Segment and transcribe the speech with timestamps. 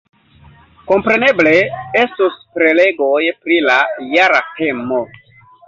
[0.91, 1.51] Kompreneble,
[2.05, 3.79] estos prelegoj pri la
[4.17, 5.07] jara temo.